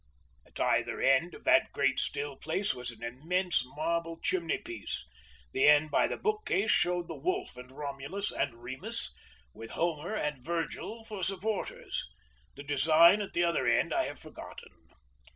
[0.47, 5.05] At either end of that great still place was an immense marble chimney piece;
[5.51, 9.13] the end by the bookcase showed the wolf and Romulus and Remus,
[9.53, 12.03] with Homer and Virgil for supporters;
[12.55, 14.71] the design of the other end I have forgotten.